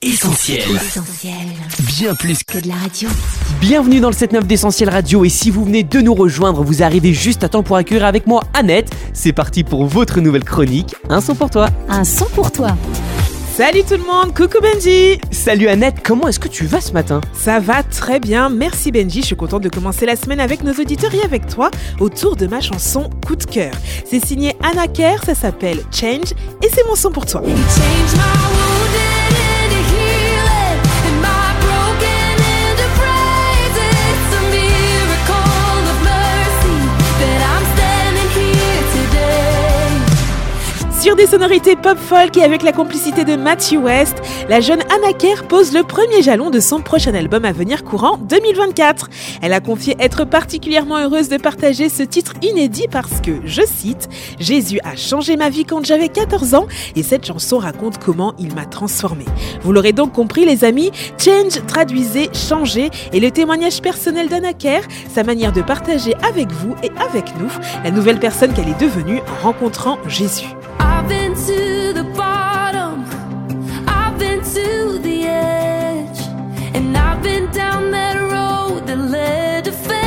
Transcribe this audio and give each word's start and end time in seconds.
Essentiel. 0.00 0.62
Essentiel. 0.76 1.34
Bien 1.80 2.14
plus 2.14 2.44
Que 2.44 2.58
de 2.60 2.68
la 2.68 2.76
radio. 2.76 3.08
Bienvenue 3.60 3.98
dans 3.98 4.10
le 4.10 4.14
7-9 4.14 4.44
d'Essentiel 4.44 4.90
Radio 4.90 5.24
et 5.24 5.28
si 5.28 5.50
vous 5.50 5.64
venez 5.64 5.82
de 5.82 6.00
nous 6.00 6.14
rejoindre, 6.14 6.62
vous 6.62 6.84
arrivez 6.84 7.12
juste 7.12 7.42
à 7.42 7.48
temps 7.48 7.64
pour 7.64 7.74
accueillir 7.74 8.04
avec 8.04 8.28
moi 8.28 8.44
Annette. 8.54 8.92
C'est 9.12 9.32
parti 9.32 9.64
pour 9.64 9.86
votre 9.86 10.20
nouvelle 10.20 10.44
chronique, 10.44 10.94
un 11.08 11.20
son 11.20 11.34
pour 11.34 11.50
toi. 11.50 11.70
Un 11.88 12.04
son 12.04 12.26
pour 12.26 12.52
toi. 12.52 12.76
Salut 13.56 13.82
tout 13.82 13.96
le 13.96 14.04
monde, 14.04 14.32
coucou 14.36 14.62
Benji 14.62 15.18
Salut 15.32 15.66
Annette, 15.66 15.96
comment 16.04 16.28
est-ce 16.28 16.38
que 16.38 16.46
tu 16.46 16.64
vas 16.64 16.80
ce 16.80 16.92
matin? 16.92 17.20
Ça 17.32 17.58
va 17.58 17.82
très 17.82 18.20
bien, 18.20 18.50
merci 18.50 18.92
Benji, 18.92 19.22
je 19.22 19.26
suis 19.26 19.36
contente 19.36 19.64
de 19.64 19.68
commencer 19.68 20.06
la 20.06 20.14
semaine 20.14 20.38
avec 20.38 20.62
nos 20.62 20.74
auditeurs 20.74 21.12
et 21.12 21.24
avec 21.24 21.48
toi 21.48 21.72
autour 21.98 22.36
de 22.36 22.46
ma 22.46 22.60
chanson 22.60 23.10
Coup 23.26 23.34
de 23.34 23.44
cœur. 23.44 23.72
C'est 24.08 24.24
signé 24.24 24.54
Anna 24.62 24.86
Kerr, 24.86 25.24
ça 25.26 25.34
s'appelle 25.34 25.80
Change 25.90 26.34
et 26.62 26.68
c'est 26.72 26.86
mon 26.86 26.94
son 26.94 27.10
pour 27.10 27.26
toi. 27.26 27.42
Change 27.42 28.37
Sur 41.08 41.16
des 41.16 41.26
sonorités 41.26 41.74
pop-folk 41.74 42.36
et 42.36 42.44
avec 42.44 42.62
la 42.62 42.70
complicité 42.70 43.24
de 43.24 43.34
Matthew 43.34 43.76
West, 43.76 44.16
la 44.50 44.60
jeune 44.60 44.82
Anna 44.94 45.14
Kerr 45.14 45.48
pose 45.48 45.72
le 45.72 45.82
premier 45.82 46.20
jalon 46.20 46.50
de 46.50 46.60
son 46.60 46.82
prochain 46.82 47.14
album 47.14 47.46
à 47.46 47.52
venir 47.52 47.82
courant 47.82 48.18
2024. 48.18 49.08
Elle 49.40 49.54
a 49.54 49.60
confié 49.60 49.96
être 50.00 50.26
particulièrement 50.26 50.98
heureuse 50.98 51.30
de 51.30 51.38
partager 51.38 51.88
ce 51.88 52.02
titre 52.02 52.34
inédit 52.42 52.88
parce 52.90 53.22
que, 53.22 53.40
je 53.46 53.62
cite, 53.62 54.10
Jésus 54.38 54.80
a 54.84 54.96
changé 54.96 55.38
ma 55.38 55.48
vie 55.48 55.64
quand 55.64 55.82
j'avais 55.82 56.10
14 56.10 56.52
ans 56.52 56.66
et 56.94 57.02
cette 57.02 57.24
chanson 57.24 57.56
raconte 57.56 57.96
comment 57.96 58.34
il 58.38 58.54
m'a 58.54 58.66
transformée. 58.66 59.24
Vous 59.62 59.72
l'aurez 59.72 59.94
donc 59.94 60.12
compris 60.12 60.44
les 60.44 60.62
amis, 60.62 60.90
Change 61.16 61.64
traduisait 61.66 62.28
changer 62.34 62.90
et 63.14 63.20
le 63.20 63.30
témoignage 63.30 63.80
personnel 63.80 64.28
d'Anna 64.28 64.52
Kerr, 64.52 64.82
sa 65.10 65.22
manière 65.22 65.52
de 65.52 65.62
partager 65.62 66.12
avec 66.16 66.52
vous 66.52 66.74
et 66.82 66.90
avec 67.02 67.32
nous 67.40 67.50
la 67.82 67.92
nouvelle 67.92 68.18
personne 68.18 68.52
qu'elle 68.52 68.68
est 68.68 68.78
devenue 68.78 69.20
en 69.20 69.46
rencontrant 69.46 69.96
Jésus. 70.06 70.57
The 79.58 79.72
defense. 79.72 79.97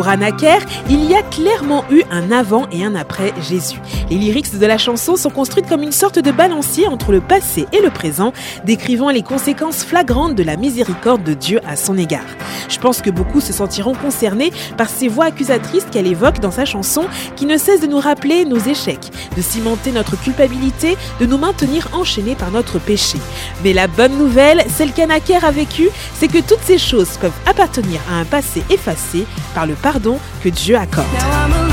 Pour 0.00 0.08
Anna 0.08 0.32
Kerr, 0.32 0.60
il 0.88 1.04
y 1.04 1.14
a 1.14 1.20
clairement 1.22 1.84
eu 1.90 2.04
un 2.10 2.32
avant 2.32 2.66
et 2.72 2.86
un 2.86 2.94
après 2.94 3.34
Jésus. 3.38 3.82
Les 4.08 4.16
lyrics 4.16 4.58
de 4.58 4.64
la 4.64 4.78
chanson 4.78 5.14
sont 5.14 5.28
construites 5.28 5.68
comme 5.68 5.82
une 5.82 5.92
sorte 5.92 6.18
de 6.18 6.30
balancier 6.30 6.88
entre 6.88 7.12
le 7.12 7.20
passé 7.20 7.66
et 7.74 7.82
le 7.82 7.90
présent, 7.90 8.32
décrivant 8.64 9.10
les 9.10 9.22
conséquences 9.22 9.84
flagrantes 9.84 10.34
de 10.34 10.42
la 10.42 10.56
miséricorde 10.56 11.22
de 11.22 11.34
Dieu 11.34 11.60
à 11.68 11.76
son 11.76 11.98
égard. 11.98 12.24
Je 12.70 12.78
pense 12.78 13.02
que 13.02 13.10
beaucoup 13.10 13.42
se 13.42 13.52
sentiront 13.52 13.92
concernés 13.92 14.52
par 14.78 14.88
ces 14.88 15.06
voix 15.06 15.26
accusatrices 15.26 15.84
qu'elle 15.92 16.06
évoque 16.06 16.40
dans 16.40 16.50
sa 16.50 16.64
chanson, 16.64 17.04
qui 17.36 17.44
ne 17.44 17.58
cessent 17.58 17.82
de 17.82 17.86
nous 17.86 18.00
rappeler 18.00 18.46
nos 18.46 18.56
échecs, 18.56 19.10
de 19.36 19.42
cimenter 19.42 19.92
notre 19.92 20.18
culpabilité, 20.18 20.96
de 21.20 21.26
nous 21.26 21.36
maintenir 21.36 21.88
enchaînés 21.92 22.36
par 22.36 22.50
notre 22.50 22.78
péché. 22.78 23.18
Mais 23.62 23.74
la 23.74 23.86
bonne 23.86 24.16
nouvelle, 24.16 24.64
celle 24.70 24.94
qu'Anna 24.94 25.20
Kerr 25.20 25.44
a 25.44 25.50
vécue, 25.50 25.90
c'est 26.14 26.28
que 26.28 26.38
toutes 26.38 26.64
ces 26.64 26.78
choses 26.78 27.18
peuvent 27.20 27.32
appartenir 27.46 28.00
à 28.10 28.14
un 28.14 28.24
passé 28.24 28.62
effacé 28.70 29.26
par 29.54 29.66
le 29.66 29.74
que 30.40 30.50
Dieu 30.50 30.78
accorde. 30.78 31.69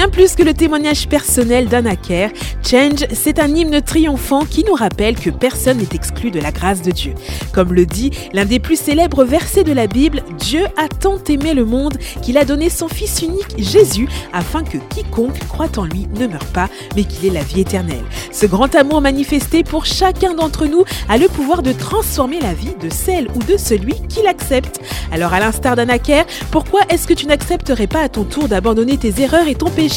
Bien 0.00 0.08
plus 0.08 0.34
que 0.34 0.42
le 0.42 0.54
témoignage 0.54 1.08
personnel 1.08 1.68
d'Anna 1.68 1.94
Kerr, 1.94 2.30
Change, 2.66 3.06
c'est 3.12 3.38
un 3.38 3.54
hymne 3.54 3.82
triomphant 3.82 4.46
qui 4.46 4.64
nous 4.64 4.72
rappelle 4.72 5.14
que 5.14 5.28
personne 5.28 5.76
n'est 5.76 5.94
exclu 5.94 6.30
de 6.30 6.40
la 6.40 6.52
grâce 6.52 6.80
de 6.80 6.90
Dieu. 6.90 7.12
Comme 7.52 7.74
le 7.74 7.84
dit 7.84 8.10
l'un 8.32 8.46
des 8.46 8.60
plus 8.60 8.80
célèbres 8.80 9.24
versets 9.24 9.62
de 9.62 9.72
la 9.74 9.86
Bible, 9.86 10.22
Dieu 10.38 10.64
a 10.78 10.88
tant 10.88 11.18
aimé 11.28 11.52
le 11.52 11.66
monde 11.66 11.98
qu'il 12.22 12.38
a 12.38 12.46
donné 12.46 12.70
son 12.70 12.88
Fils 12.88 13.20
unique, 13.20 13.54
Jésus, 13.58 14.08
afin 14.32 14.64
que 14.64 14.78
quiconque 14.88 15.38
croit 15.48 15.76
en 15.76 15.84
lui 15.84 16.08
ne 16.18 16.26
meure 16.26 16.46
pas, 16.54 16.70
mais 16.96 17.04
qu'il 17.04 17.28
ait 17.28 17.34
la 17.34 17.42
vie 17.42 17.60
éternelle. 17.60 18.04
Ce 18.32 18.46
grand 18.46 18.74
amour 18.76 19.02
manifesté 19.02 19.64
pour 19.64 19.84
chacun 19.84 20.32
d'entre 20.32 20.64
nous 20.64 20.84
a 21.10 21.18
le 21.18 21.28
pouvoir 21.28 21.62
de 21.62 21.72
transformer 21.72 22.40
la 22.40 22.54
vie 22.54 22.74
de 22.80 22.88
celle 22.88 23.28
ou 23.34 23.40
de 23.40 23.58
celui 23.58 23.96
qui 24.08 24.22
l'accepte. 24.22 24.80
Alors 25.12 25.34
à 25.34 25.40
l'instar 25.40 25.76
d'Anna 25.76 25.98
Kerr, 25.98 26.24
pourquoi 26.50 26.80
est-ce 26.88 27.06
que 27.06 27.12
tu 27.12 27.26
n'accepterais 27.26 27.86
pas 27.86 28.00
à 28.00 28.08
ton 28.08 28.24
tour 28.24 28.48
d'abandonner 28.48 28.96
tes 28.96 29.20
erreurs 29.20 29.46
et 29.46 29.54
ton 29.54 29.68
péché? 29.68 29.89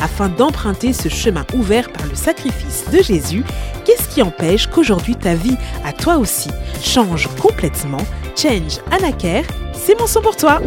Afin 0.00 0.28
d'emprunter 0.28 0.92
ce 0.92 1.08
chemin 1.08 1.44
ouvert 1.54 1.90
par 1.90 2.06
le 2.06 2.14
sacrifice 2.14 2.84
de 2.92 3.02
Jésus. 3.02 3.44
Qu'est-ce 3.84 4.08
qui 4.08 4.22
empêche 4.22 4.66
qu'aujourd'hui 4.66 5.16
ta 5.16 5.34
vie, 5.34 5.56
à 5.84 5.92
toi 5.92 6.16
aussi, 6.16 6.50
change 6.82 7.28
complètement? 7.40 8.04
Change 8.36 8.78
Anna 8.90 9.12
Kerr, 9.12 9.44
c'est 9.72 9.98
mon 9.98 10.06
son 10.06 10.20
pour 10.20 10.36
toi. 10.36 10.60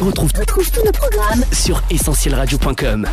On 0.00 0.06
Retrouve 0.06 0.32
tous 0.32 0.84
nos 0.84 0.92
programmes 0.92 1.44
sur 1.52 1.82
essentielradio.com. 1.90 3.06